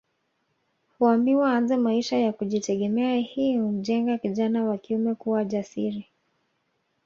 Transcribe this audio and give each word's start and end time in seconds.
Huambiwa 0.99 1.49
aanze 1.53 1.77
maisha 1.77 2.17
ya 2.17 2.31
kujitegemea 2.33 3.17
hii 3.19 3.57
humjenga 3.57 4.17
kijana 4.17 4.63
wa 4.63 4.77
kiume 4.77 5.15
kuwa 5.15 5.43
jasiri 5.45 6.07